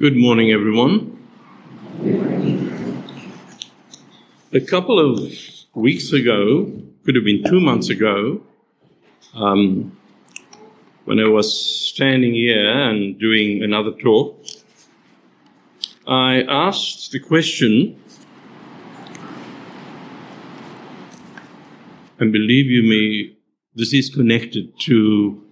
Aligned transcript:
Good 0.00 0.16
morning, 0.16 0.50
everyone. 0.50 1.18
A 4.50 4.60
couple 4.60 4.98
of 4.98 5.30
weeks 5.74 6.14
ago, 6.14 6.72
could 7.04 7.14
have 7.16 7.24
been 7.26 7.44
two 7.44 7.60
months 7.60 7.90
ago, 7.90 8.40
um, 9.34 9.94
when 11.04 11.20
I 11.20 11.28
was 11.28 11.52
standing 11.52 12.32
here 12.32 12.66
and 12.66 13.18
doing 13.20 13.62
another 13.62 13.92
talk, 13.92 14.42
I 16.06 16.44
asked 16.48 17.12
the 17.12 17.18
question, 17.18 18.02
and 22.18 22.32
believe 22.32 22.70
you 22.70 22.82
me, 22.82 23.36
this 23.74 23.92
is 23.92 24.08
connected 24.08 24.72
to 24.86 25.44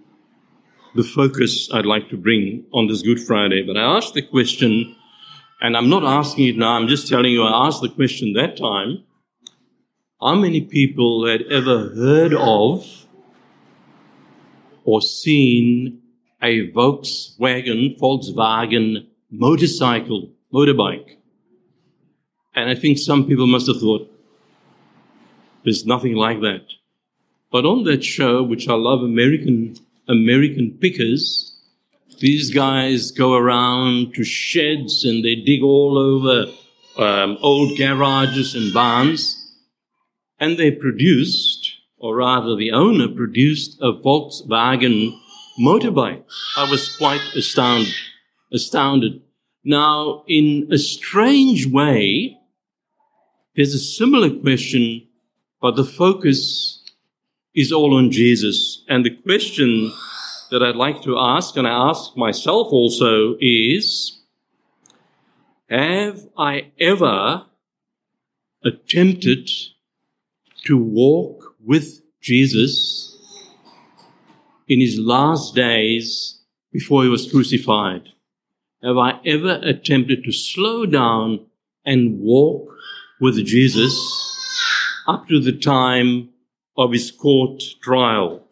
the 0.95 1.03
focus 1.03 1.69
I'd 1.71 1.85
like 1.85 2.09
to 2.09 2.17
bring 2.17 2.65
on 2.73 2.87
this 2.87 3.01
Good 3.01 3.19
Friday. 3.19 3.63
But 3.63 3.77
I 3.77 3.97
asked 3.97 4.13
the 4.13 4.21
question, 4.21 4.95
and 5.61 5.77
I'm 5.77 5.89
not 5.89 6.03
asking 6.03 6.47
it 6.47 6.57
now, 6.57 6.73
I'm 6.73 6.87
just 6.87 7.07
telling 7.07 7.31
you 7.31 7.43
I 7.43 7.67
asked 7.67 7.81
the 7.81 7.89
question 7.89 8.33
that 8.33 8.57
time. 8.57 9.03
How 10.21 10.35
many 10.35 10.61
people 10.61 11.27
had 11.27 11.43
ever 11.43 11.89
heard 11.95 12.33
of 12.33 12.85
or 14.83 15.01
seen 15.01 16.01
a 16.41 16.71
Volkswagen, 16.71 17.97
Volkswagen 17.97 19.07
motorcycle, 19.29 20.31
motorbike? 20.53 21.17
And 22.55 22.69
I 22.69 22.75
think 22.75 22.97
some 22.97 23.25
people 23.27 23.47
must 23.47 23.67
have 23.67 23.79
thought, 23.79 24.11
there's 25.63 25.85
nothing 25.85 26.15
like 26.15 26.41
that. 26.41 26.65
But 27.51 27.65
on 27.65 27.83
that 27.83 28.03
show, 28.03 28.43
which 28.43 28.67
I 28.67 28.73
love, 28.73 29.01
American 29.01 29.75
American 30.09 30.77
pickers. 30.81 31.55
These 32.19 32.53
guys 32.53 33.11
go 33.11 33.35
around 33.35 34.13
to 34.15 34.23
sheds 34.23 35.05
and 35.05 35.23
they 35.23 35.35
dig 35.35 35.63
all 35.63 35.97
over 35.97 36.51
um, 36.97 37.37
old 37.41 37.77
garages 37.77 38.55
and 38.55 38.73
barns. 38.73 39.35
And 40.39 40.57
they 40.57 40.71
produced, 40.71 41.71
or 41.97 42.15
rather 42.15 42.55
the 42.55 42.71
owner 42.71 43.07
produced, 43.07 43.77
a 43.81 43.93
Volkswagen 43.93 45.17
motorbike. 45.59 46.23
I 46.57 46.69
was 46.69 46.95
quite 46.97 47.21
astounded. 47.35 47.93
astounded. 48.51 49.21
Now, 49.63 50.23
in 50.27 50.67
a 50.71 50.77
strange 50.77 51.67
way, 51.67 52.37
there's 53.55 53.73
a 53.73 53.79
similar 53.79 54.29
question, 54.29 55.07
but 55.61 55.75
the 55.75 55.83
focus 55.83 56.81
is 57.53 57.71
all 57.71 57.93
on 57.95 58.11
Jesus. 58.11 58.83
And 58.87 59.05
the 59.05 59.15
question 59.15 59.91
that 60.51 60.63
I'd 60.63 60.75
like 60.75 61.01
to 61.03 61.17
ask, 61.17 61.55
and 61.57 61.67
I 61.67 61.89
ask 61.89 62.15
myself 62.17 62.67
also, 62.71 63.35
is 63.39 64.19
Have 65.69 66.27
I 66.37 66.71
ever 66.79 67.45
attempted 68.63 69.49
to 70.65 70.77
walk 70.77 71.55
with 71.63 72.01
Jesus 72.21 73.15
in 74.67 74.79
his 74.79 74.97
last 74.97 75.55
days 75.55 76.39
before 76.71 77.03
he 77.03 77.09
was 77.09 77.29
crucified? 77.29 78.09
Have 78.83 78.97
I 78.97 79.19
ever 79.25 79.59
attempted 79.63 80.23
to 80.23 80.31
slow 80.31 80.85
down 80.85 81.45
and 81.85 82.19
walk 82.19 82.75
with 83.19 83.45
Jesus 83.45 83.93
up 85.07 85.27
to 85.27 85.39
the 85.39 85.51
time 85.51 86.29
of 86.77 86.91
his 86.91 87.11
court 87.11 87.61
trial. 87.81 88.45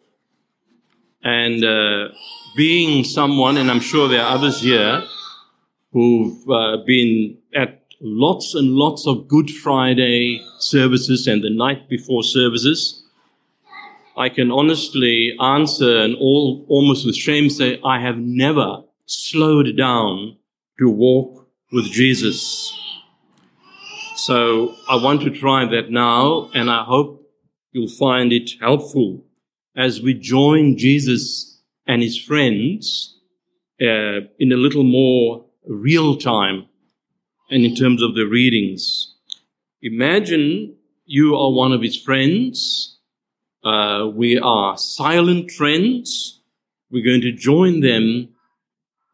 And 1.22 1.64
uh, 1.64 2.08
being 2.56 3.04
someone, 3.04 3.56
and 3.56 3.70
I'm 3.70 3.80
sure 3.80 4.08
there 4.08 4.22
are 4.22 4.34
others 4.34 4.60
here 4.60 5.02
who've 5.92 6.48
uh, 6.48 6.78
been 6.86 7.38
at 7.54 7.82
lots 8.00 8.54
and 8.54 8.70
lots 8.72 9.06
of 9.06 9.26
Good 9.28 9.50
Friday 9.50 10.40
services 10.58 11.26
and 11.26 11.42
the 11.42 11.50
night 11.50 11.88
before 11.88 12.22
services, 12.22 13.02
I 14.16 14.28
can 14.28 14.50
honestly 14.50 15.36
answer 15.40 15.98
and 15.98 16.16
all, 16.16 16.64
almost 16.68 17.06
with 17.06 17.14
shame 17.14 17.50
say, 17.50 17.80
I 17.84 18.00
have 18.00 18.18
never 18.18 18.82
slowed 19.06 19.76
down 19.76 20.36
to 20.78 20.90
walk 20.90 21.48
with 21.72 21.86
Jesus. 21.86 22.72
So 24.16 24.74
I 24.88 24.96
want 24.96 25.22
to 25.22 25.30
try 25.30 25.64
that 25.66 25.90
now, 25.90 26.50
and 26.54 26.70
I 26.70 26.84
hope 26.84 27.30
you'll 27.72 27.88
find 27.88 28.32
it 28.32 28.50
helpful 28.60 29.24
as 29.78 30.02
we 30.02 30.12
join 30.12 30.76
Jesus 30.76 31.60
and 31.86 32.02
his 32.02 32.20
friends 32.20 33.16
uh, 33.80 34.26
in 34.40 34.50
a 34.50 34.56
little 34.56 34.82
more 34.82 35.46
real 35.66 36.16
time 36.16 36.66
and 37.48 37.64
in 37.64 37.76
terms 37.76 38.02
of 38.02 38.16
the 38.16 38.24
readings. 38.24 39.14
Imagine 39.80 40.74
you 41.06 41.36
are 41.36 41.52
one 41.52 41.72
of 41.72 41.80
his 41.80 41.96
friends. 41.96 42.98
Uh, 43.62 44.10
we 44.12 44.36
are 44.36 44.76
silent 44.76 45.52
friends. 45.52 46.40
We're 46.90 47.04
going 47.04 47.20
to 47.20 47.32
join 47.32 47.78
them 47.78 48.30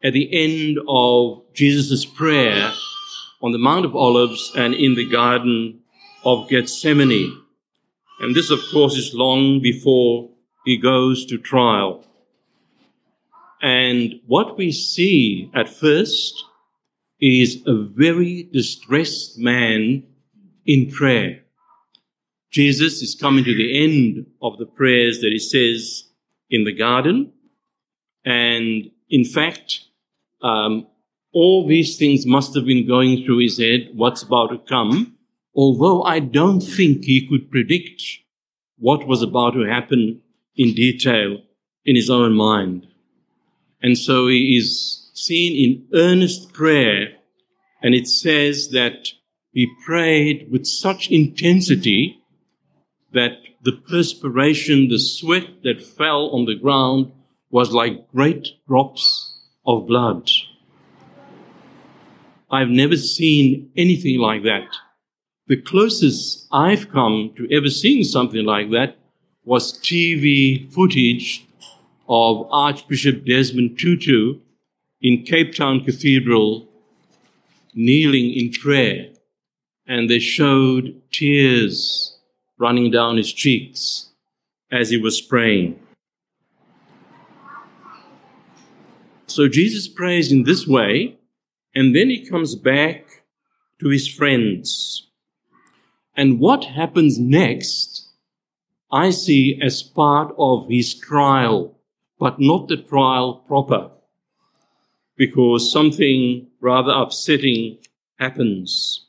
at 0.03 0.13
the 0.13 0.27
end 0.33 0.79
of 0.87 1.43
Jesus' 1.53 2.05
prayer 2.05 2.73
on 3.39 3.51
the 3.51 3.59
Mount 3.59 3.85
of 3.85 3.95
Olives 3.95 4.51
and 4.55 4.73
in 4.73 4.95
the 4.95 5.07
Garden 5.07 5.81
of 6.23 6.49
Gethsemane. 6.49 7.39
And 8.19 8.35
this, 8.35 8.49
of 8.49 8.59
course, 8.71 8.95
is 8.95 9.13
long 9.13 9.61
before 9.61 10.31
he 10.65 10.77
goes 10.77 11.25
to 11.27 11.37
trial. 11.37 12.05
And 13.61 14.15
what 14.27 14.57
we 14.57 14.71
see 14.71 15.49
at 15.53 15.69
first 15.69 16.43
is 17.19 17.63
a 17.65 17.75
very 17.75 18.49
distressed 18.51 19.37
man 19.37 20.03
in 20.65 20.91
prayer. 20.91 21.41
Jesus 22.51 23.01
is 23.01 23.15
coming 23.15 23.43
to 23.43 23.55
the 23.55 23.83
end 23.83 24.25
of 24.41 24.57
the 24.57 24.65
prayers 24.65 25.21
that 25.21 25.31
he 25.31 25.39
says 25.39 26.05
in 26.49 26.63
the 26.63 26.71
garden. 26.71 27.31
And 28.23 28.91
in 29.09 29.25
fact, 29.25 29.81
um, 30.41 30.87
all 31.33 31.67
these 31.67 31.97
things 31.97 32.25
must 32.25 32.55
have 32.55 32.65
been 32.65 32.87
going 32.87 33.23
through 33.23 33.39
his 33.39 33.57
head, 33.57 33.89
what's 33.93 34.23
about 34.23 34.51
to 34.51 34.57
come 34.57 35.15
although 35.55 36.03
I 36.03 36.19
don't 36.19 36.61
think 36.61 37.05
he 37.05 37.27
could 37.27 37.49
predict 37.49 38.03
what 38.77 39.07
was 39.07 39.21
about 39.21 39.53
to 39.53 39.61
happen 39.61 40.21
in 40.55 40.73
detail 40.73 41.41
in 41.85 41.95
his 41.95 42.09
own 42.09 42.33
mind. 42.33 42.87
And 43.81 43.97
so 43.97 44.27
he 44.27 44.57
is 44.57 45.11
seen 45.13 45.55
in 45.55 45.99
earnest 45.99 46.53
prayer, 46.53 47.13
and 47.81 47.93
it 47.93 48.07
says 48.07 48.69
that 48.69 49.09
he 49.51 49.67
prayed 49.85 50.47
with 50.51 50.65
such 50.65 51.09
intensity 51.09 52.21
that 53.13 53.37
the 53.61 53.71
perspiration, 53.71 54.89
the 54.89 54.99
sweat 54.99 55.63
that 55.63 55.81
fell 55.81 56.29
on 56.31 56.45
the 56.45 56.55
ground 56.55 57.11
was 57.49 57.71
like 57.71 58.11
great 58.11 58.49
drops 58.67 59.39
of 59.65 59.87
blood. 59.87 60.29
I've 62.51 62.69
never 62.69 62.97
seen 62.97 63.71
anything 63.75 64.19
like 64.19 64.43
that 64.43 64.67
the 65.47 65.61
closest 65.61 66.47
I've 66.51 66.89
come 66.89 67.31
to 67.37 67.47
ever 67.55 67.69
seeing 67.69 68.03
something 68.03 68.43
like 68.43 68.71
that 68.71 68.97
was 69.45 69.79
TV 69.79 70.71
footage 70.73 71.45
of 72.09 72.47
Archbishop 72.51 73.25
Desmond 73.25 73.79
Tutu 73.79 74.39
in 75.01 75.23
Cape 75.23 75.55
Town 75.55 75.83
Cathedral 75.83 76.67
kneeling 77.73 78.33
in 78.33 78.51
prayer. 78.51 79.09
And 79.87 80.09
they 80.09 80.19
showed 80.19 81.01
tears 81.11 82.17
running 82.57 82.91
down 82.91 83.17
his 83.17 83.31
cheeks 83.31 84.09
as 84.71 84.89
he 84.89 84.97
was 84.97 85.21
praying. 85.21 85.79
So 89.27 89.47
Jesus 89.47 89.87
prays 89.87 90.31
in 90.31 90.43
this 90.43 90.65
way, 90.65 91.17
and 91.73 91.95
then 91.95 92.09
he 92.09 92.25
comes 92.25 92.55
back 92.55 93.23
to 93.79 93.89
his 93.89 94.07
friends 94.07 95.05
and 96.17 96.39
what 96.39 96.63
happens 96.63 97.19
next, 97.19 97.94
I 98.95 99.09
see 99.09 99.59
as 99.61 99.83
part 99.83 100.33
of 100.37 100.69
his 100.69 100.93
trial, 100.93 101.77
but 102.17 102.39
not 102.39 102.69
the 102.69 102.77
trial 102.77 103.43
proper, 103.45 103.91
because 105.17 105.69
something 105.69 106.47
rather 106.61 106.93
upsetting 106.93 107.79
happens. 108.19 109.07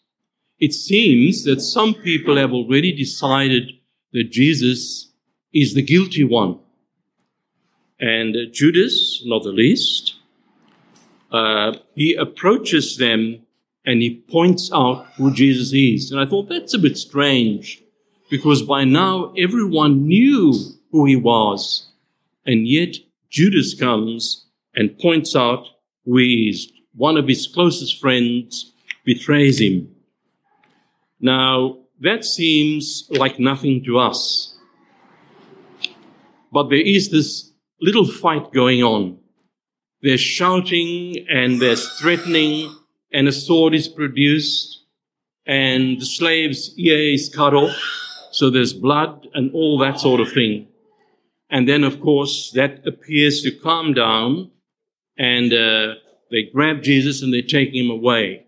It 0.59 0.73
seems 0.73 1.45
that 1.45 1.61
some 1.61 1.95
people 1.95 2.37
have 2.37 2.53
already 2.53 2.91
decided 2.91 3.75
that 4.13 4.33
Jesus 4.33 5.13
is 5.53 5.75
the 5.75 5.83
guilty 5.83 6.25
one. 6.25 6.59
And 8.01 8.35
Judas, 8.53 9.23
not 9.25 9.45
the 9.45 9.53
least, 9.53 10.17
uh, 11.31 11.75
he 11.95 12.15
approaches 12.15 12.97
them 12.97 13.47
and 13.85 14.03
he 14.03 14.17
points 14.17 14.69
out 14.75 15.07
who 15.17 15.33
Jesus 15.33 15.73
is. 15.73 16.11
And 16.11 16.21
I 16.21 16.27
thought 16.27 16.49
that's 16.49 16.75
a 16.75 16.79
bit 16.81 16.99
strange 16.99 17.85
because 18.31 18.63
by 18.63 18.85
now 18.85 19.33
everyone 19.37 20.07
knew 20.07 20.55
who 20.91 21.05
he 21.05 21.17
was. 21.17 21.89
And 22.45 22.67
yet 22.67 22.97
Judas 23.31 23.75
comes 23.75 24.47
and 24.75 24.99
points 24.99 25.35
out 25.35 25.67
who 26.05 26.19
he 26.19 26.49
is. 26.51 26.73
one 26.95 27.19
of 27.19 27.29
his 27.29 27.47
closest 27.47 28.01
friends 28.01 28.73
betrays 29.05 29.61
him. 29.61 29.95
Now, 31.21 31.79
that 32.01 32.25
seems 32.25 33.07
like 33.11 33.39
nothing 33.39 33.85
to 33.85 33.99
us. 33.99 34.57
But 36.51 36.71
there 36.71 36.81
is 36.81 37.11
this 37.11 37.53
little 37.81 38.07
fight 38.07 38.53
going 38.53 38.83
on. 38.83 39.19
There's 40.03 40.21
shouting 40.21 41.27
and 41.29 41.61
there's 41.61 41.87
threatening 41.99 42.75
and 43.13 43.29
a 43.29 43.33
sword 43.33 43.75
is 43.75 43.89
produced 43.89 44.85
and 45.47 46.01
the 46.01 46.07
slave's 46.07 46.75
ear 46.79 47.13
is 47.15 47.29
cut 47.35 47.55
off. 47.55 47.77
So 48.37 48.51
there's 48.51 48.75
blood 48.75 49.29
and 49.33 49.51
all 49.55 49.79
that 49.79 49.99
sort 49.99 50.21
of 50.21 50.31
thing. 50.31 50.69
And 51.49 51.67
then, 51.67 51.83
of 51.85 52.03
course, 52.03 52.51
that 52.51 52.87
appears 52.87 53.41
to 53.41 53.51
calm 53.51 53.95
down 53.95 54.51
and 55.17 55.55
uh, 55.55 55.95
they 56.31 56.43
grab 56.53 56.83
Jesus 56.83 57.23
and 57.23 57.33
they 57.33 57.41
take 57.41 57.73
him 57.73 57.89
away. 57.89 58.45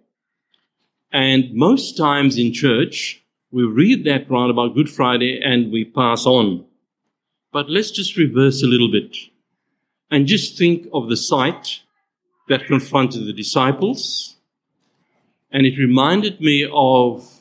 And 1.10 1.54
most 1.54 1.96
times 1.96 2.36
in 2.36 2.52
church, 2.52 3.24
we 3.50 3.62
read 3.62 4.04
that 4.04 4.30
round 4.30 4.50
about 4.50 4.74
Good 4.74 4.90
Friday 4.90 5.40
and 5.42 5.72
we 5.72 5.86
pass 5.86 6.26
on. 6.26 6.66
But 7.50 7.70
let's 7.70 7.90
just 7.90 8.18
reverse 8.18 8.62
a 8.62 8.66
little 8.66 8.92
bit 8.92 9.16
and 10.10 10.26
just 10.26 10.58
think 10.58 10.86
of 10.92 11.08
the 11.08 11.16
sight 11.16 11.80
that 12.50 12.66
confronted 12.66 13.26
the 13.26 13.32
disciples. 13.32 14.36
And 15.50 15.64
it 15.64 15.78
reminded 15.78 16.42
me 16.42 16.68
of 16.70 17.37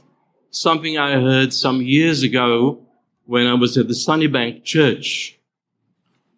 something 0.58 0.98
I 0.98 1.14
heard 1.14 1.54
some 1.54 1.82
years 1.82 2.24
ago 2.24 2.82
when 3.26 3.46
I 3.46 3.54
was 3.54 3.78
at 3.78 3.88
the 3.88 3.94
Sunnybank 3.94 4.64
Church. 4.64 5.38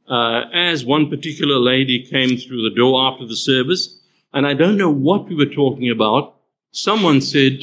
Uh, 0.08 0.46
as 0.52 0.84
one 0.84 1.10
particular 1.10 1.58
lady 1.58 2.04
came 2.04 2.38
through 2.38 2.64
the 2.64 2.76
door 2.76 3.12
after 3.12 3.26
the 3.26 3.36
service, 3.36 4.00
and 4.34 4.46
I 4.46 4.54
don't 4.54 4.78
know 4.78 4.90
what 4.90 5.30
we 5.30 5.36
were 5.36 5.46
talking 5.46 5.90
about, 5.90 6.36
someone 6.72 7.22
said, 7.22 7.60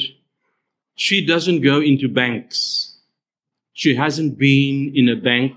she 0.95 1.23
doesn't 1.23 1.61
go 1.61 1.79
into 1.79 2.07
banks. 2.07 2.97
She 3.73 3.95
hasn't 3.95 4.39
been 4.39 4.93
in 4.95 5.09
a 5.09 5.15
bank 5.15 5.53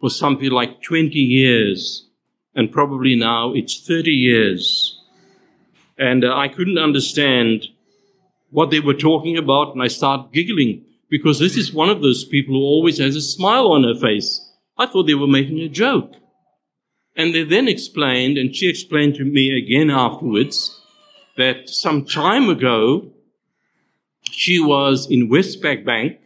for 0.00 0.10
something 0.10 0.50
like 0.50 0.82
20 0.82 1.16
years, 1.18 2.08
and 2.54 2.72
probably 2.72 3.14
now 3.14 3.52
it's 3.54 3.86
30 3.86 4.10
years. 4.10 4.98
And 5.96 6.24
uh, 6.24 6.34
I 6.34 6.48
couldn't 6.48 6.78
understand 6.78 7.68
what 8.50 8.70
they 8.70 8.80
were 8.80 8.94
talking 8.94 9.36
about, 9.36 9.72
and 9.72 9.82
I 9.82 9.88
started 9.88 10.32
giggling 10.32 10.84
because 11.08 11.38
this 11.38 11.56
is 11.56 11.72
one 11.72 11.90
of 11.90 12.02
those 12.02 12.24
people 12.24 12.54
who 12.54 12.60
always 12.60 12.98
has 12.98 13.16
a 13.16 13.20
smile 13.20 13.72
on 13.72 13.84
her 13.84 13.94
face. 13.94 14.40
I 14.78 14.86
thought 14.86 15.06
they 15.06 15.14
were 15.14 15.26
making 15.26 15.58
a 15.60 15.68
joke. 15.68 16.14
And 17.16 17.34
they 17.34 17.42
then 17.42 17.68
explained, 17.68 18.38
and 18.38 18.54
she 18.54 18.68
explained 18.68 19.16
to 19.16 19.24
me 19.24 19.56
again 19.56 19.90
afterwards, 19.90 20.80
that 21.36 21.68
some 21.68 22.04
time 22.04 22.48
ago, 22.48 23.12
she 24.30 24.60
was 24.60 25.10
in 25.10 25.28
Westpac 25.28 25.84
Bank, 25.84 26.18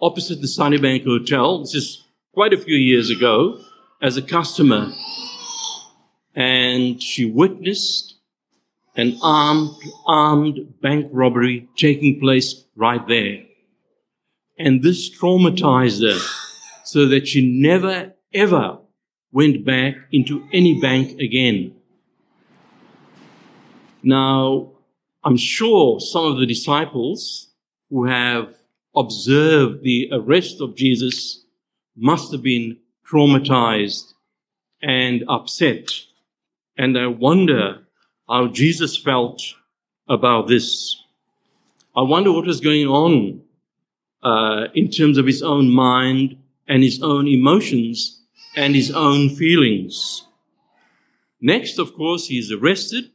opposite 0.00 0.40
the 0.40 0.46
Sunnybank 0.46 1.04
Hotel. 1.04 1.60
This 1.60 1.74
is 1.74 2.04
quite 2.32 2.52
a 2.52 2.58
few 2.58 2.76
years 2.76 3.08
ago, 3.10 3.60
as 4.02 4.16
a 4.16 4.22
customer. 4.22 4.92
And 6.34 7.02
she 7.02 7.24
witnessed 7.24 8.15
an 8.96 9.18
armed, 9.22 9.70
armed 10.06 10.80
bank 10.80 11.08
robbery 11.12 11.68
taking 11.76 12.18
place 12.18 12.64
right 12.74 13.06
there. 13.06 13.42
And 14.58 14.82
this 14.82 15.10
traumatized 15.10 16.02
her 16.02 16.18
so 16.84 17.06
that 17.06 17.28
she 17.28 17.46
never, 17.60 18.14
ever 18.32 18.78
went 19.32 19.64
back 19.64 19.96
into 20.12 20.48
any 20.52 20.80
bank 20.80 21.20
again. 21.20 21.74
Now, 24.02 24.72
I'm 25.22 25.36
sure 25.36 26.00
some 26.00 26.24
of 26.24 26.38
the 26.38 26.46
disciples 26.46 27.48
who 27.90 28.06
have 28.06 28.54
observed 28.94 29.82
the 29.82 30.08
arrest 30.12 30.60
of 30.60 30.74
Jesus 30.74 31.44
must 31.96 32.32
have 32.32 32.42
been 32.42 32.78
traumatized 33.06 34.14
and 34.80 35.24
upset. 35.28 35.90
And 36.78 36.98
I 36.98 37.08
wonder 37.08 37.85
how 38.28 38.48
Jesus 38.48 38.96
felt 38.96 39.42
about 40.08 40.48
this. 40.48 41.02
I 41.94 42.02
wonder 42.02 42.32
what 42.32 42.46
was 42.46 42.60
going 42.60 42.86
on 42.86 43.42
uh, 44.22 44.68
in 44.74 44.90
terms 44.90 45.18
of 45.18 45.26
his 45.26 45.42
own 45.42 45.70
mind 45.70 46.36
and 46.66 46.82
his 46.82 47.02
own 47.02 47.28
emotions 47.28 48.20
and 48.56 48.74
his 48.74 48.90
own 48.90 49.34
feelings. 49.34 50.26
Next, 51.40 51.78
of 51.78 51.94
course, 51.94 52.26
he 52.28 52.38
is 52.38 52.50
arrested 52.50 53.10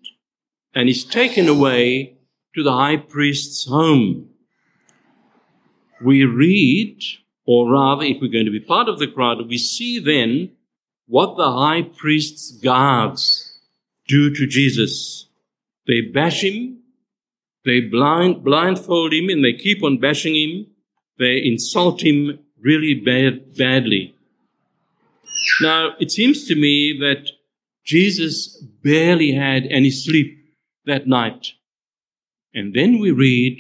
and 0.74 0.88
is 0.88 1.04
taken 1.04 1.50
away 1.50 2.18
to 2.56 2.64
the 2.64 2.72
high 2.72 2.98
priest's 2.98 3.68
home. 3.68 4.30
We 6.04 6.24
read, 6.24 7.02
or 7.46 7.70
rather, 7.70 8.04
if 8.04 8.22
we're 8.22 8.32
going 8.32 8.46
to 8.46 8.52
be 8.52 8.60
part 8.60 8.88
of 8.88 9.00
the 9.00 9.08
crowd, 9.08 9.48
we 9.48 9.58
see 9.58 10.00
then 10.00 10.52
what 11.08 11.36
the 11.36 11.52
high 11.52 11.82
priest's 11.82 12.52
guards 12.52 13.51
do 14.12 14.34
to 14.36 14.46
Jesus. 14.46 15.28
They 15.88 16.02
bash 16.02 16.44
him, 16.44 16.82
they 17.64 17.80
blind, 17.80 18.44
blindfold 18.44 19.14
him, 19.14 19.30
and 19.30 19.44
they 19.44 19.54
keep 19.54 19.84
on 19.84 20.00
bashing 20.00 20.36
him. 20.36 20.68
They 21.18 21.38
insult 21.44 22.02
him 22.02 22.40
really 22.60 22.94
bad, 22.94 23.56
badly. 23.56 24.16
Now, 25.62 25.96
it 26.00 26.12
seems 26.12 26.48
to 26.48 26.56
me 26.56 26.98
that 27.00 27.30
Jesus 27.84 28.64
barely 28.84 29.32
had 29.34 29.66
any 29.68 29.92
sleep 29.92 30.38
that 30.86 31.08
night. 31.08 31.54
And 32.54 32.74
then 32.74 33.00
we 33.00 33.12
read, 33.12 33.54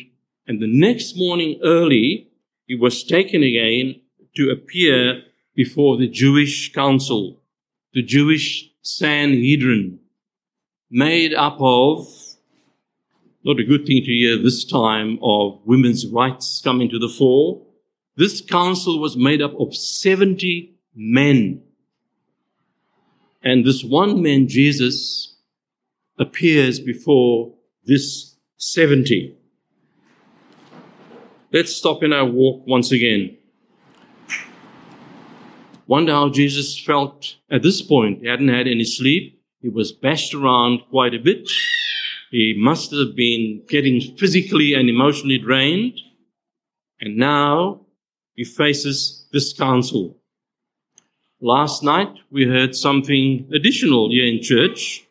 and 0.48 0.62
the 0.62 0.68
next 0.88 1.16
morning 1.16 1.60
early, 1.64 2.28
he 2.66 2.76
was 2.76 3.04
taken 3.04 3.44
again 3.44 4.02
to 4.36 4.50
appear 4.50 5.24
before 5.56 5.98
the 5.98 6.08
Jewish 6.08 6.74
council, 6.74 7.42
the 7.94 8.02
Jewish 8.02 8.70
Sanhedrin 8.82 10.01
made 10.92 11.34
up 11.34 11.56
of, 11.60 12.06
not 13.44 13.60
a 13.60 13.64
good 13.64 13.88
thing 13.88 14.04
to 14.04 14.12
hear 14.12 14.38
this 14.38 14.66
time 14.66 15.18
of 15.24 15.60
women's 15.66 16.06
rights 16.06 16.62
coming 16.64 16.90
to 16.90 17.00
the 17.00 17.10
fore. 17.10 17.62
This 18.18 18.42
council 18.42 19.00
was 19.00 19.16
made 19.16 19.42
up 19.42 19.54
of 19.60 19.76
70 19.76 20.76
men. 20.94 21.64
And 23.42 23.66
this 23.66 23.84
one 23.84 24.22
man, 24.22 24.48
Jesus, 24.48 25.36
appears 26.20 26.80
before 26.80 27.54
this 27.86 28.36
70. 28.58 29.36
Let's 31.52 31.76
stop 31.76 32.04
in 32.04 32.14
our 32.14 32.26
walk 32.26 32.68
once 32.68 32.92
again. 32.92 33.38
Wonder 35.88 36.14
how 36.14 36.30
Jesus 36.30 36.80
felt 36.80 37.36
at 37.50 37.64
this 37.64 37.82
point. 37.82 38.22
He 38.22 38.28
hadn't 38.28 38.50
had 38.50 38.68
any 38.68 38.84
sleep. 38.84 39.41
He 39.62 39.70
was 39.70 39.92
bashed 39.92 40.34
around 40.34 40.82
quite 40.90 41.14
a 41.14 41.20
bit. 41.20 41.50
He 42.32 42.56
must 42.58 42.92
have 42.92 43.16
been 43.16 43.62
getting 43.68 44.02
physically 44.18 44.74
and 44.74 44.90
emotionally 44.90 45.38
drained. 45.38 46.00
And 47.00 47.18
now 47.18 47.82
he 48.36 48.44
faces 48.44 49.28
this 49.32 49.54
council. 49.54 50.18
Last 51.40 51.84
night 51.84 52.14
we 52.32 52.46
heard 52.46 52.76
something 52.76 53.48
additional 53.54 54.10
here 54.10 54.26
in 54.26 54.42
church. 54.42 55.06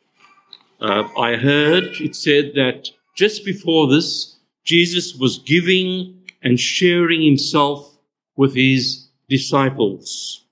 Uh, 0.80 1.04
I 1.18 1.36
heard 1.36 1.84
it 2.00 2.16
said 2.16 2.52
that 2.54 2.88
just 3.16 3.44
before 3.44 3.88
this, 3.88 4.36
Jesus 4.64 5.14
was 5.14 5.38
giving 5.38 6.22
and 6.42 6.58
sharing 6.58 7.22
himself 7.22 7.98
with 8.36 8.54
his 8.54 9.08
disciples. 9.28 10.44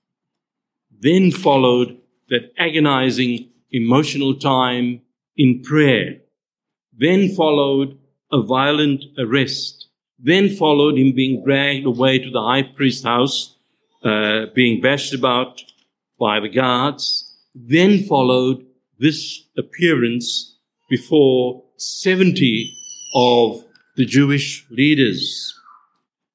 Then 0.99 1.31
followed 1.31 1.97
that 2.29 2.53
agonizing 2.57 3.49
emotional 3.71 4.35
time 4.35 5.01
in 5.37 5.61
prayer. 5.61 6.17
Then 6.97 7.29
followed 7.35 7.97
a 8.31 8.41
violent 8.41 9.03
arrest. 9.17 9.87
Then 10.17 10.49
followed 10.55 10.97
him 10.97 11.13
being 11.13 11.43
dragged 11.43 11.85
away 11.85 12.19
to 12.19 12.29
the 12.29 12.41
high 12.41 12.63
priest's 12.63 13.03
house, 13.03 13.55
uh, 14.03 14.47
being 14.53 14.81
bashed 14.81 15.13
about 15.13 15.61
by 16.19 16.39
the 16.39 16.49
guards. 16.49 17.35
Then 17.55 18.03
followed 18.03 18.65
this 18.99 19.43
appearance 19.57 20.57
before 20.89 21.63
70 21.77 22.75
of 23.15 23.63
the 23.95 24.05
Jewish 24.05 24.65
leaders. 24.69 25.53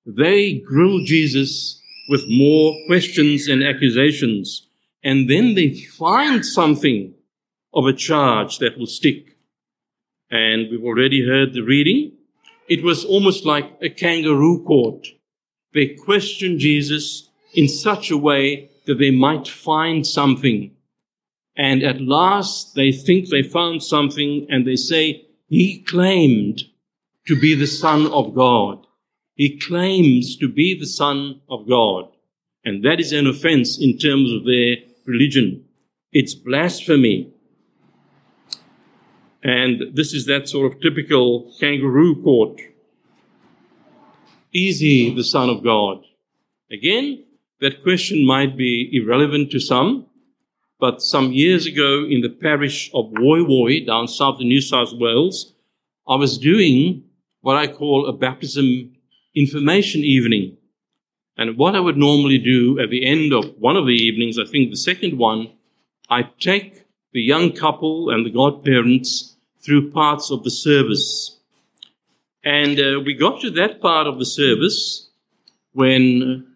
They 0.07 0.55
grilled 0.55 1.07
Jesus 1.07 1.81
with 2.09 2.25
more 2.29 2.75
questions 2.87 3.49
and 3.49 3.63
accusations, 3.63 4.67
and 5.03 5.29
then 5.31 5.55
they 5.55 5.75
find 5.75 6.45
something 6.45 7.14
of 7.75 7.87
a 7.87 7.93
charge 7.93 8.59
that 8.59 8.79
will 8.79 8.87
stick. 8.87 9.37
And 10.31 10.71
we've 10.71 10.85
already 10.85 11.27
heard 11.27 11.53
the 11.53 11.63
reading. 11.63 12.13
It 12.69 12.83
was 12.83 13.05
almost 13.05 13.45
like 13.45 13.71
a 13.83 13.91
kangaroo 13.91 14.65
court. 14.65 15.07
They 15.75 15.89
questioned 15.89 16.61
Jesus 16.61 17.29
in 17.53 17.69
such 17.69 18.11
a 18.11 18.17
way 18.17 18.71
that 18.87 18.99
they 18.99 19.11
might 19.11 19.49
find 19.49 20.07
something. 20.07 20.71
And 21.57 21.83
at 21.83 22.01
last 22.01 22.75
they 22.75 22.91
think 22.93 23.29
they 23.29 23.43
found 23.43 23.83
something 23.83 24.47
and 24.49 24.67
they 24.67 24.77
say, 24.77 25.27
he 25.49 25.83
claimed 25.83 26.63
to 27.27 27.39
be 27.39 27.55
the 27.55 27.67
Son 27.67 28.07
of 28.07 28.35
God. 28.35 28.87
He 29.35 29.59
claims 29.59 30.37
to 30.37 30.49
be 30.49 30.79
the 30.79 30.87
Son 30.87 31.41
of 31.49 31.69
God. 31.69 32.09
And 32.65 32.85
that 32.85 33.01
is 33.01 33.13
an 33.13 33.27
offense 33.27 33.79
in 33.79 33.99
terms 33.99 34.33
of 34.33 34.45
their 34.45 34.77
religion. 35.07 35.65
It's 36.13 36.35
blasphemy. 36.35 37.34
And 39.45 39.95
this 39.95 40.15
is 40.15 40.25
that 40.27 40.49
sort 40.49 40.73
of 40.73 40.81
typical 40.81 41.53
kangaroo 41.61 42.23
court. 42.23 42.61
Is 44.55 44.81
he 44.81 45.15
the 45.15 45.23
Son 45.23 45.51
of 45.51 45.63
God? 45.63 46.03
Again, 46.73 47.25
that 47.61 47.83
question 47.83 48.25
might 48.25 48.57
be 48.57 48.89
irrelevant 48.93 49.51
to 49.51 49.61
some, 49.61 50.07
but 50.81 51.03
some 51.03 51.33
years 51.33 51.67
ago 51.67 52.05
in 52.09 52.23
the 52.23 52.31
parish 52.31 52.91
of 52.95 53.13
Woy 53.13 53.45
Woy 53.47 53.87
down 53.87 54.09
south 54.09 54.41
in 54.41 54.49
New 54.49 54.63
South 54.63 54.93
Wales, 54.95 55.53
I 56.09 56.17
was 56.17 56.39
doing 56.39 57.05
what 57.43 57.57
I 57.57 57.67
call 57.67 58.07
a 58.07 58.13
baptism 58.13 58.97
information 59.35 60.03
evening. 60.03 60.57
And 61.37 61.59
what 61.59 61.77
I 61.77 61.81
would 61.81 61.97
normally 61.97 62.39
do 62.39 62.79
at 62.81 62.91
the 62.91 63.05
end 63.05 63.33
of 63.33 63.57
one 63.59 63.77
of 63.77 63.87
the 63.87 63.93
evenings, 63.93 64.39
I 64.39 64.45
think 64.45 64.71
the 64.71 64.77
second 64.77 65.19
one, 65.19 65.53
I 66.09 66.23
take 66.41 66.87
the 67.13 67.21
young 67.21 67.53
couple 67.53 68.09
and 68.11 68.25
the 68.25 68.31
godparents 68.31 69.34
through 69.65 69.91
parts 69.91 70.31
of 70.31 70.45
the 70.45 70.51
service. 70.51 71.39
And 72.45 72.79
uh, 72.79 73.01
we 73.05 73.15
got 73.15 73.41
to 73.41 73.51
that 73.53 73.81
part 73.81 74.07
of 74.07 74.19
the 74.19 74.27
service 74.27 75.09
when 75.73 76.47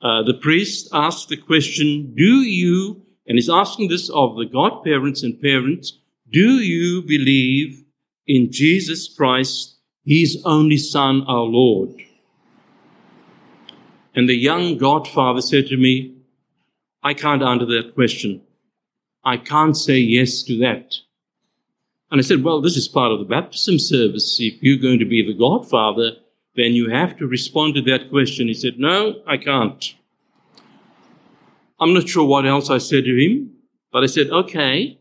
uh, 0.00 0.22
the 0.22 0.34
priest 0.34 0.88
asked 0.92 1.28
the 1.28 1.36
question, 1.36 2.14
Do 2.14 2.42
you, 2.42 3.02
and 3.26 3.36
he's 3.36 3.50
asking 3.50 3.88
this 3.88 4.10
of 4.10 4.36
the 4.36 4.46
godparents 4.46 5.22
and 5.22 5.40
parents, 5.40 5.98
do 6.30 6.58
you 6.60 7.02
believe 7.02 7.84
in 8.26 8.50
Jesus 8.50 9.12
Christ, 9.14 9.76
his 10.04 10.40
only 10.44 10.76
Son, 10.76 11.22
our 11.26 11.44
Lord? 11.44 11.90
And 14.14 14.28
the 14.28 14.36
young 14.36 14.78
godfather 14.78 15.40
said 15.40 15.66
to 15.68 15.76
me, 15.76 16.16
I 17.02 17.14
can't 17.14 17.42
answer 17.42 17.66
that 17.66 17.94
question. 17.94 18.42
I 19.24 19.36
can't 19.36 19.76
say 19.76 19.98
yes 19.98 20.42
to 20.44 20.58
that. 20.58 20.94
And 22.10 22.20
I 22.20 22.22
said, 22.22 22.42
Well, 22.42 22.60
this 22.60 22.76
is 22.76 22.88
part 22.88 23.12
of 23.12 23.18
the 23.18 23.24
baptism 23.24 23.78
service. 23.78 24.38
If 24.40 24.62
you're 24.62 24.80
going 24.80 24.98
to 24.98 25.04
be 25.04 25.24
the 25.26 25.38
godfather, 25.38 26.12
then 26.56 26.72
you 26.72 26.90
have 26.90 27.16
to 27.18 27.26
respond 27.26 27.74
to 27.74 27.82
that 27.82 28.10
question. 28.10 28.48
He 28.48 28.54
said, 28.54 28.78
No, 28.78 29.22
I 29.26 29.36
can't. 29.36 29.94
I'm 31.80 31.92
not 31.92 32.08
sure 32.08 32.24
what 32.24 32.46
else 32.46 32.70
I 32.70 32.78
said 32.78 33.04
to 33.04 33.16
him, 33.16 33.50
but 33.92 34.02
I 34.02 34.06
said, 34.06 34.30
Okay, 34.30 34.98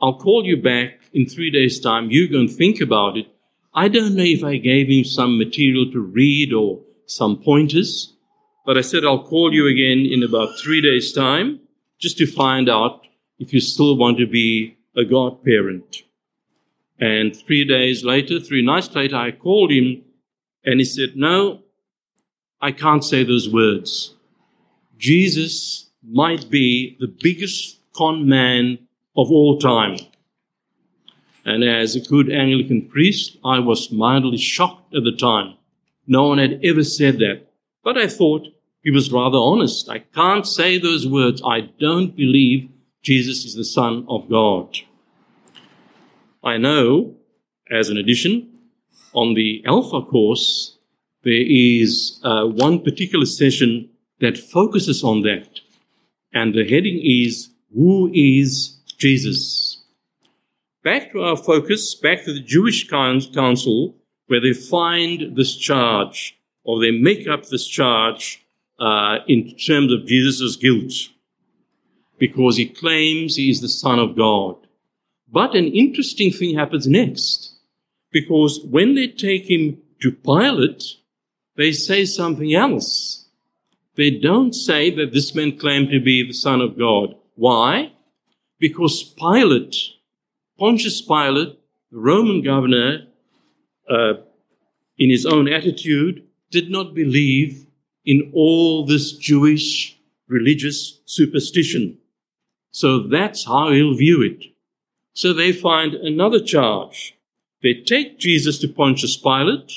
I'll 0.00 0.18
call 0.18 0.44
you 0.44 0.56
back 0.56 1.00
in 1.12 1.26
three 1.26 1.50
days' 1.50 1.80
time. 1.80 2.10
You 2.10 2.28
go 2.28 2.40
and 2.40 2.50
think 2.50 2.80
about 2.80 3.16
it. 3.16 3.26
I 3.74 3.88
don't 3.88 4.14
know 4.14 4.24
if 4.24 4.42
I 4.42 4.56
gave 4.56 4.88
him 4.88 5.04
some 5.04 5.38
material 5.38 5.90
to 5.92 6.00
read 6.00 6.52
or 6.52 6.80
some 7.06 7.40
pointers, 7.42 8.14
but 8.66 8.76
I 8.76 8.80
said 8.80 9.04
I'll 9.04 9.24
call 9.24 9.52
you 9.52 9.66
again 9.66 10.06
in 10.06 10.22
about 10.22 10.58
three 10.58 10.80
days' 10.80 11.12
time 11.12 11.60
just 11.98 12.18
to 12.18 12.26
find 12.26 12.68
out 12.68 13.06
if 13.38 13.52
you 13.52 13.60
still 13.60 13.96
want 13.96 14.18
to 14.18 14.26
be 14.26 14.77
a 14.98 15.04
godparent. 15.04 16.02
And 17.00 17.34
three 17.34 17.64
days 17.64 18.04
later, 18.04 18.40
three 18.40 18.62
nights 18.62 18.94
later, 18.94 19.16
I 19.16 19.30
called 19.30 19.70
him 19.70 20.02
and 20.64 20.80
he 20.80 20.84
said, 20.84 21.10
No, 21.14 21.60
I 22.60 22.72
can't 22.72 23.04
say 23.04 23.22
those 23.22 23.48
words. 23.48 24.14
Jesus 24.98 25.90
might 26.02 26.50
be 26.50 26.96
the 26.98 27.06
biggest 27.06 27.78
con 27.96 28.28
man 28.28 28.78
of 29.16 29.30
all 29.30 29.58
time. 29.58 29.96
And 31.44 31.62
as 31.62 31.94
a 31.94 32.00
good 32.00 32.30
Anglican 32.30 32.88
priest, 32.88 33.38
I 33.44 33.60
was 33.60 33.92
mildly 33.92 34.38
shocked 34.38 34.94
at 34.94 35.04
the 35.04 35.16
time. 35.16 35.54
No 36.06 36.28
one 36.28 36.38
had 36.38 36.60
ever 36.64 36.82
said 36.82 37.18
that. 37.18 37.46
But 37.84 37.96
I 37.96 38.08
thought 38.08 38.48
he 38.82 38.90
was 38.90 39.12
rather 39.12 39.38
honest. 39.38 39.88
I 39.88 40.00
can't 40.00 40.46
say 40.46 40.78
those 40.78 41.06
words. 41.06 41.40
I 41.44 41.60
don't 41.60 42.16
believe 42.16 42.68
Jesus 43.02 43.44
is 43.44 43.54
the 43.54 43.64
Son 43.64 44.04
of 44.08 44.28
God. 44.28 44.78
I 46.42 46.56
know, 46.56 47.16
as 47.70 47.88
an 47.88 47.96
addition, 47.96 48.58
on 49.12 49.34
the 49.34 49.62
Alpha 49.66 50.02
course, 50.02 50.78
there 51.24 51.44
is 51.46 52.20
uh, 52.22 52.44
one 52.46 52.80
particular 52.80 53.26
session 53.26 53.90
that 54.20 54.38
focuses 54.38 55.02
on 55.02 55.22
that. 55.22 55.60
And 56.32 56.54
the 56.54 56.68
heading 56.68 57.00
is, 57.02 57.50
Who 57.74 58.10
is 58.12 58.78
Jesus? 58.98 59.82
Back 60.84 61.12
to 61.12 61.22
our 61.22 61.36
focus, 61.36 61.94
back 61.94 62.24
to 62.24 62.32
the 62.32 62.40
Jewish 62.40 62.88
Council, 62.88 63.96
where 64.28 64.40
they 64.40 64.52
find 64.52 65.36
this 65.36 65.56
charge 65.56 66.38
or 66.62 66.80
they 66.80 66.90
make 66.90 67.26
up 67.26 67.46
this 67.46 67.66
charge 67.66 68.44
uh, 68.78 69.18
in 69.26 69.56
terms 69.56 69.92
of 69.92 70.06
Jesus' 70.06 70.56
guilt 70.56 70.92
because 72.18 72.56
he 72.56 72.66
claims 72.66 73.36
he 73.36 73.50
is 73.50 73.60
the 73.60 73.68
Son 73.68 73.98
of 73.98 74.16
God. 74.16 74.67
But 75.30 75.54
an 75.54 75.66
interesting 75.66 76.32
thing 76.32 76.56
happens 76.56 76.86
next 76.86 77.56
because 78.10 78.60
when 78.64 78.94
they 78.94 79.08
take 79.08 79.50
him 79.50 79.78
to 80.00 80.12
Pilate, 80.12 80.82
they 81.56 81.72
say 81.72 82.04
something 82.04 82.54
else. 82.54 83.26
They 83.96 84.10
don't 84.10 84.54
say 84.54 84.90
that 84.94 85.12
this 85.12 85.34
man 85.34 85.58
claimed 85.58 85.90
to 85.90 86.00
be 86.00 86.26
the 86.26 86.32
Son 86.32 86.60
of 86.60 86.78
God. 86.78 87.16
Why? 87.34 87.92
Because 88.58 89.02
Pilate, 89.02 89.76
Pontius 90.58 91.02
Pilate, 91.02 91.58
the 91.90 91.98
Roman 91.98 92.42
governor, 92.42 93.06
uh, 93.90 94.14
in 94.98 95.10
his 95.10 95.26
own 95.26 95.48
attitude, 95.48 96.24
did 96.50 96.70
not 96.70 96.94
believe 96.94 97.66
in 98.04 98.30
all 98.34 98.86
this 98.86 99.12
Jewish 99.12 99.98
religious 100.28 101.00
superstition. 101.04 101.98
So 102.70 103.00
that's 103.00 103.46
how 103.46 103.70
he'll 103.70 103.94
view 103.94 104.22
it. 104.22 104.44
So 105.18 105.32
they 105.32 105.50
find 105.50 105.94
another 105.94 106.38
charge. 106.38 107.18
They 107.60 107.74
take 107.74 108.20
Jesus 108.20 108.56
to 108.60 108.68
Pontius 108.68 109.16
Pilate 109.16 109.72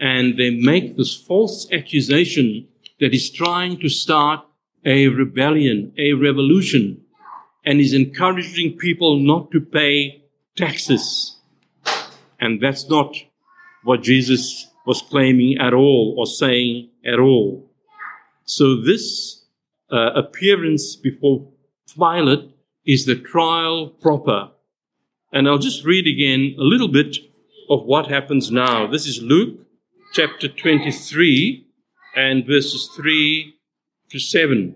and 0.00 0.36
they 0.36 0.50
make 0.50 0.96
this 0.96 1.14
false 1.14 1.70
accusation 1.70 2.66
that 2.98 3.12
he's 3.12 3.30
trying 3.30 3.78
to 3.78 3.88
start 3.88 4.44
a 4.84 5.06
rebellion, 5.06 5.92
a 5.96 6.14
revolution, 6.14 7.00
and 7.64 7.78
is 7.78 7.92
encouraging 7.92 8.76
people 8.76 9.20
not 9.20 9.52
to 9.52 9.60
pay 9.60 10.24
taxes. 10.56 11.36
And 12.40 12.60
that's 12.60 12.88
not 12.90 13.14
what 13.84 14.02
Jesus 14.02 14.66
was 14.84 15.00
claiming 15.00 15.58
at 15.58 15.74
all 15.74 16.16
or 16.18 16.26
saying 16.26 16.88
at 17.06 17.20
all. 17.20 17.70
So 18.46 18.80
this 18.80 19.44
uh, 19.92 20.10
appearance 20.16 20.96
before 20.96 21.46
Pilate 21.96 22.50
is 22.84 23.06
the 23.06 23.14
trial 23.14 23.86
proper. 23.86 24.50
And 25.34 25.48
I'll 25.48 25.56
just 25.56 25.86
read 25.86 26.06
again 26.06 26.56
a 26.58 26.62
little 26.62 26.88
bit 26.88 27.16
of 27.70 27.84
what 27.84 28.08
happens 28.08 28.50
now. 28.50 28.86
This 28.86 29.06
is 29.06 29.22
Luke 29.22 29.60
chapter 30.12 30.46
23 30.46 31.66
and 32.14 32.46
verses 32.46 32.90
3 32.94 33.54
to 34.10 34.18
7. 34.18 34.74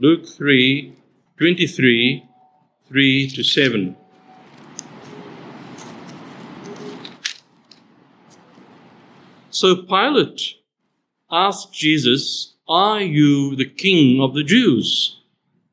Luke 0.00 0.26
3, 0.26 0.96
23, 1.36 2.26
3 2.88 3.28
to 3.28 3.42
7. 3.42 3.96
So 9.50 9.76
Pilate 9.82 10.54
asked 11.30 11.74
Jesus, 11.74 12.54
Are 12.66 13.02
you 13.02 13.54
the 13.54 13.68
king 13.68 14.22
of 14.22 14.32
the 14.32 14.44
Jews? 14.44 15.20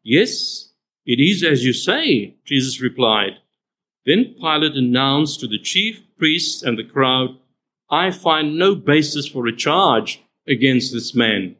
Yes, 0.03 0.73
it 1.05 1.21
is 1.21 1.45
as 1.45 1.63
you 1.63 1.71
say, 1.71 2.35
Jesus 2.43 2.81
replied. 2.81 3.40
Then 4.05 4.35
Pilate 4.39 4.75
announced 4.75 5.39
to 5.39 5.47
the 5.47 5.59
chief 5.59 6.01
priests 6.17 6.63
and 6.63 6.77
the 6.77 6.83
crowd, 6.83 7.37
I 7.89 8.11
find 8.11 8.57
no 8.57 8.75
basis 8.75 9.27
for 9.27 9.47
a 9.47 9.55
charge 9.55 10.21
against 10.47 10.93
this 10.93 11.13
man. 11.13 11.55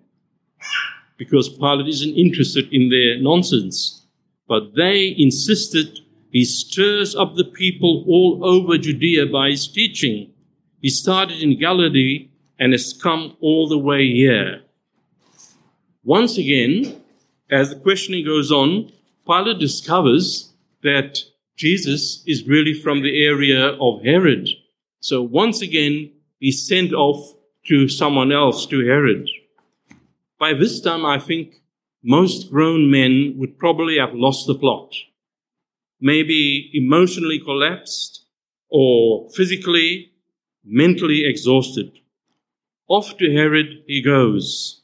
Because 1.18 1.50
Pilate 1.50 1.88
isn't 1.88 2.16
interested 2.16 2.68
in 2.72 2.90
their 2.90 3.22
nonsense. 3.22 4.06
But 4.48 4.76
they 4.76 5.14
insisted 5.18 6.00
he 6.32 6.46
stirs 6.46 7.16
up 7.16 7.36
the 7.36 7.44
people 7.44 8.06
all 8.08 8.42
over 8.44 8.78
Judea 8.78 9.28
by 9.28 9.50
his 9.50 9.68
teaching 9.68 10.32
he 10.82 10.90
started 10.90 11.42
in 11.42 11.60
Galilee 11.60 12.30
and 12.60 12.74
has 12.74 12.92
come 12.92 13.38
all 13.40 13.68
the 13.68 13.78
way 13.78 14.12
here. 14.12 14.64
Once 16.04 16.38
again, 16.38 17.02
as 17.52 17.70
the 17.70 17.76
questioning 17.76 18.26
goes 18.26 18.52
on, 18.52 18.92
Pilate 19.28 19.60
discovers 19.60 20.52
that 20.82 21.20
Jesus 21.56 22.24
is 22.26 22.48
really 22.48 22.74
from 22.74 23.02
the 23.02 23.24
area 23.24 23.78
of 23.80 24.04
Herod. 24.04 24.48
So 25.00 25.22
once 25.22 25.62
again, 25.62 26.12
he's 26.40 26.68
sent 26.68 26.94
off 26.94 27.36
to 27.68 27.88
someone 27.88 28.32
else, 28.32 28.66
to 28.68 28.86
Herod. 28.86 29.28
By 30.40 30.54
this 30.54 30.82
time, 30.82 31.06
I 31.06 31.20
think 31.20 31.62
most 32.04 32.50
grown 32.50 32.90
men 32.90 33.36
would 33.38 33.60
probably 33.60 33.98
have 34.00 34.14
lost 34.14 34.48
the 34.48 34.56
plot. 34.56 34.96
Maybe 36.00 36.72
emotionally 36.74 37.40
collapsed 37.40 38.26
or 38.70 39.30
physically, 39.36 40.12
mentally 40.64 41.26
exhausted. 41.26 41.92
Off 42.88 43.18
to 43.18 43.32
Herod 43.32 43.84
he 43.86 44.02
goes. 44.02 44.82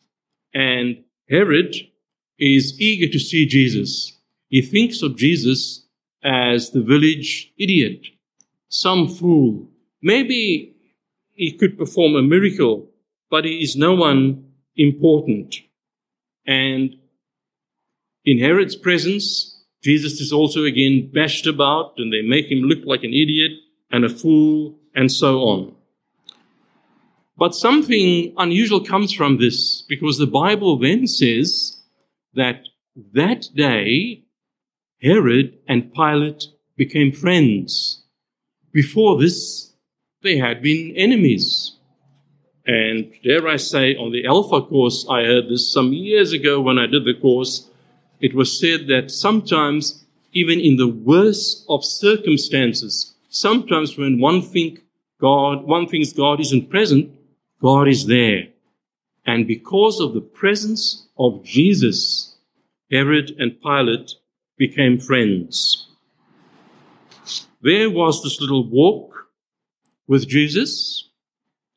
And 0.53 1.03
Herod 1.29 1.75
is 2.37 2.79
eager 2.79 3.11
to 3.11 3.19
see 3.19 3.47
Jesus. 3.47 4.13
He 4.49 4.61
thinks 4.61 5.01
of 5.01 5.17
Jesus 5.17 5.86
as 6.23 6.71
the 6.71 6.81
village 6.81 7.53
idiot, 7.57 8.05
some 8.69 9.07
fool. 9.07 9.69
Maybe 10.01 10.75
he 11.33 11.51
could 11.51 11.77
perform 11.77 12.15
a 12.15 12.21
miracle, 12.21 12.89
but 13.29 13.45
he 13.45 13.61
is 13.61 13.75
no 13.75 13.93
one 13.93 14.51
important. 14.75 15.55
And 16.45 16.95
in 18.25 18.39
Herod's 18.39 18.75
presence, 18.75 19.63
Jesus 19.83 20.19
is 20.19 20.33
also 20.33 20.63
again 20.63 21.11
bashed 21.13 21.47
about, 21.47 21.93
and 21.97 22.11
they 22.11 22.21
make 22.21 22.51
him 22.51 22.59
look 22.59 22.79
like 22.83 23.03
an 23.03 23.13
idiot 23.13 23.51
and 23.91 24.03
a 24.03 24.09
fool, 24.09 24.77
and 24.95 25.11
so 25.11 25.39
on. 25.41 25.75
But 27.37 27.53
something 27.53 28.33
unusual 28.37 28.83
comes 28.83 29.13
from 29.13 29.37
this, 29.37 29.83
because 29.87 30.17
the 30.17 30.27
Bible 30.27 30.77
then 30.77 31.07
says 31.07 31.81
that 32.33 32.63
that 33.13 33.47
day 33.55 34.25
Herod 35.01 35.57
and 35.67 35.93
Pilate 35.93 36.45
became 36.75 37.11
friends. 37.11 38.03
Before 38.71 39.19
this, 39.19 39.73
they 40.23 40.37
had 40.37 40.61
been 40.61 40.95
enemies. 40.95 41.77
And 42.65 43.13
dare 43.23 43.47
I 43.47 43.57
say, 43.57 43.95
on 43.95 44.11
the 44.11 44.25
Alpha 44.25 44.61
course, 44.61 45.05
I 45.09 45.23
heard 45.23 45.49
this 45.49 45.71
some 45.71 45.93
years 45.93 46.33
ago 46.33 46.59
when 46.59 46.77
I 46.77 46.85
did 46.85 47.05
the 47.05 47.13
course. 47.13 47.69
It 48.19 48.33
was 48.33 48.59
said 48.59 48.87
that 48.87 49.11
sometimes, 49.11 50.05
even 50.33 50.59
in 50.59 50.75
the 50.75 50.87
worst 50.87 51.65
of 51.69 51.85
circumstances, 51.85 53.15
sometimes 53.29 53.97
when 53.97 54.19
one 54.19 54.41
think 54.41 54.81
God, 55.21 55.63
one 55.63 55.87
thinks 55.87 56.11
God 56.11 56.39
isn't 56.39 56.69
present, 56.69 57.11
God 57.61 57.87
is 57.87 58.07
there. 58.07 58.47
And 59.25 59.47
because 59.47 59.99
of 59.99 60.13
the 60.13 60.21
presence 60.21 61.07
of 61.17 61.43
Jesus, 61.43 62.35
Herod 62.91 63.35
and 63.37 63.61
Pilate 63.61 64.15
became 64.57 64.99
friends. 64.99 65.87
There 67.61 67.89
was 67.89 68.23
this 68.23 68.39
little 68.39 68.69
walk 68.69 69.27
with 70.07 70.27
Jesus. 70.27 71.09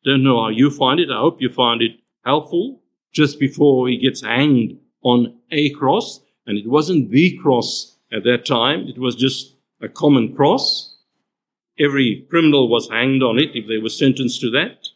Don't 0.05 0.23
know 0.23 0.43
how 0.43 0.49
you 0.49 0.71
find 0.71 1.01
it. 1.01 1.11
I 1.11 1.19
hope 1.21 1.41
you 1.41 1.51
find 1.51 1.83
it 1.83 1.93
helpful 2.25 2.81
just 3.13 3.39
before 3.39 3.89
he 3.89 3.97
gets 3.97 4.23
hanged 4.23 4.79
on 5.03 5.35
a 5.51 5.71
cross. 5.71 6.21
And 6.47 6.59
it 6.59 6.69
wasn't 6.69 7.11
the 7.11 7.37
cross 7.39 7.97
at 8.13 8.25
that 8.25 8.47
time. 8.47 8.87
It 8.89 8.99
was 8.99 9.15
just 9.15 9.57
a 9.81 9.89
common 9.89 10.35
cross. 10.35 10.97
Every 11.79 12.27
criminal 12.29 12.69
was 12.69 12.91
hanged 12.91 13.23
on 13.23 13.39
it 13.39 13.51
if 13.55 13.67
they 13.67 13.79
were 13.79 13.89
sentenced 13.89 14.41
to 14.43 14.51
that. 14.51 14.89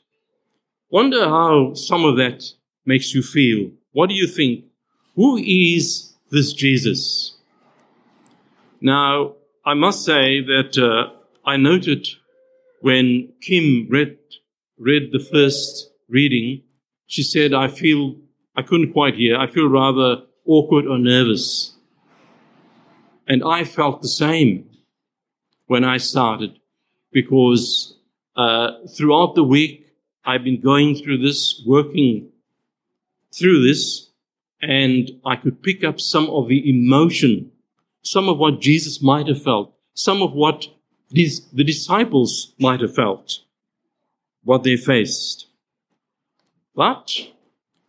Wonder 0.90 1.24
how 1.28 1.74
some 1.74 2.04
of 2.04 2.16
that 2.16 2.44
makes 2.84 3.14
you 3.14 3.22
feel. 3.22 3.70
What 3.92 4.08
do 4.08 4.14
you 4.14 4.26
think? 4.26 4.64
Who 5.16 5.38
is 5.38 6.14
this 6.30 6.52
Jesus? 6.52 7.33
Now, 8.84 9.36
I 9.64 9.72
must 9.72 10.04
say 10.04 10.42
that 10.42 10.76
uh, 10.76 11.18
I 11.46 11.56
noted 11.56 12.06
when 12.82 13.32
Kim 13.40 13.88
read, 13.88 14.18
read 14.78 15.04
the 15.10 15.26
first 15.32 15.90
reading, 16.06 16.64
she 17.06 17.22
said, 17.22 17.54
I 17.54 17.68
feel, 17.68 18.16
I 18.54 18.60
couldn't 18.60 18.92
quite 18.92 19.14
hear, 19.14 19.38
I 19.38 19.46
feel 19.46 19.70
rather 19.70 20.24
awkward 20.44 20.86
or 20.86 20.98
nervous. 20.98 21.74
And 23.26 23.42
I 23.42 23.64
felt 23.64 24.02
the 24.02 24.08
same 24.08 24.68
when 25.64 25.82
I 25.82 25.96
started 25.96 26.58
because 27.10 27.96
uh, 28.36 28.72
throughout 28.94 29.34
the 29.34 29.44
week, 29.44 29.86
I've 30.26 30.44
been 30.44 30.60
going 30.60 30.94
through 30.96 31.22
this, 31.22 31.62
working 31.66 32.28
through 33.34 33.66
this, 33.66 34.10
and 34.60 35.10
I 35.24 35.36
could 35.36 35.62
pick 35.62 35.84
up 35.84 36.00
some 36.00 36.28
of 36.28 36.48
the 36.48 36.68
emotion 36.68 37.50
some 38.04 38.28
of 38.28 38.38
what 38.38 38.60
Jesus 38.60 39.02
might 39.02 39.26
have 39.26 39.42
felt, 39.42 39.74
some 39.94 40.22
of 40.22 40.32
what 40.32 40.68
these, 41.10 41.40
the 41.52 41.64
disciples 41.64 42.54
might 42.60 42.80
have 42.80 42.94
felt, 42.94 43.40
what 44.44 44.62
they 44.62 44.76
faced. 44.76 45.46
But 46.76 47.10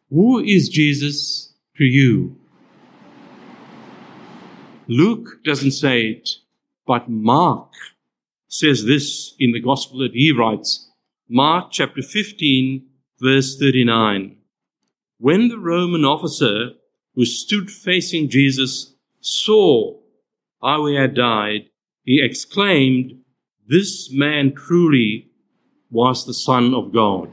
who 0.10 0.39
is 0.39 0.69
Jesus 0.69 1.54
to 1.78 1.84
you? 1.84 2.38
Luke 4.88 5.43
doesn't 5.43 5.71
say 5.71 6.01
it, 6.04 6.30
but 6.88 7.10
Mark 7.10 7.71
says 8.47 8.86
this 8.86 9.36
in 9.39 9.51
the 9.51 9.60
gospel 9.60 9.99
that 9.99 10.13
he 10.13 10.32
writes. 10.32 10.89
Mark 11.28 11.71
chapter 11.71 12.01
15, 12.01 12.86
verse 13.19 13.58
39. 13.58 14.38
When 15.17 15.47
the 15.49 15.58
Roman 15.58 16.06
officer 16.06 16.71
who 17.15 17.25
stood 17.25 17.71
facing 17.71 18.30
Jesus 18.30 18.93
saw 19.21 19.97
had 20.95 21.13
died, 21.13 21.69
he 22.04 22.23
exclaimed, 22.23 23.13
This 23.67 24.12
man 24.12 24.56
truly 24.56 25.30
was 25.91 26.25
the 26.25 26.34
Son 26.34 26.73
of 26.73 26.91
God. 26.91 27.30